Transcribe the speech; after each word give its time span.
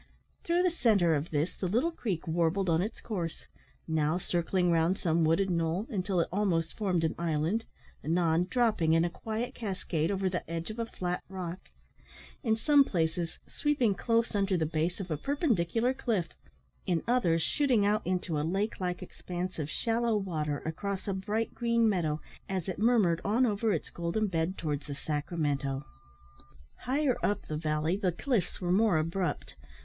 Through 0.43 0.63
the 0.63 0.71
centre 0.71 1.13
of 1.13 1.29
this 1.29 1.55
the 1.55 1.67
Little 1.67 1.91
Creek 1.91 2.27
warbled 2.27 2.71
on 2.71 2.81
its 2.81 2.99
course; 2.99 3.45
now 3.87 4.17
circling 4.17 4.71
round 4.71 4.97
some 4.97 5.23
wooded 5.23 5.51
knoll, 5.51 5.85
until 5.91 6.19
it 6.19 6.27
almost 6.31 6.73
formed 6.75 7.03
an 7.03 7.13
island; 7.19 7.65
anon 8.03 8.47
dropping, 8.49 8.93
in 8.93 9.05
a 9.05 9.11
quiet 9.11 9.53
cascade, 9.53 10.09
over 10.09 10.27
the 10.27 10.41
edge 10.49 10.71
of 10.71 10.79
a 10.79 10.87
flat 10.87 11.21
rock; 11.29 11.69
in 12.41 12.55
some 12.55 12.83
places 12.83 13.37
sweeping 13.47 13.93
close 13.93 14.33
under 14.33 14.57
the 14.57 14.65
base 14.65 14.99
of 14.99 15.11
a 15.11 15.17
perpendicular 15.17 15.93
cliff; 15.93 16.29
in 16.87 17.03
others 17.07 17.43
shooting 17.43 17.85
out 17.85 18.01
into 18.03 18.39
a 18.39 18.41
lake 18.41 18.79
like 18.79 19.03
expanse 19.03 19.59
of 19.59 19.69
shallow 19.69 20.17
water 20.17 20.63
across 20.65 21.07
a 21.07 21.13
bright 21.13 21.53
green 21.53 21.87
meadow, 21.87 22.19
as 22.49 22.67
it 22.67 22.79
murmured 22.79 23.21
on 23.23 23.45
over 23.45 23.71
its 23.71 23.91
golden 23.91 24.25
bed 24.25 24.57
towards 24.57 24.87
the 24.87 24.95
Sacramento. 24.95 25.85
Higher 26.75 27.17
up 27.23 27.45
the 27.45 27.55
valley 27.55 27.95
the 27.97 28.11
cliffs 28.11 28.59
were 28.59 28.71
more 28.71 28.97
abrupt. 28.97 29.55